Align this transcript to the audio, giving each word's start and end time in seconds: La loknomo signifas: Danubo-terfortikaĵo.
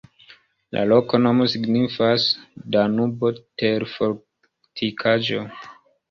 La 0.75 0.83
loknomo 0.91 1.45
signifas: 1.51 2.25
Danubo-terfortikaĵo. 2.75 5.43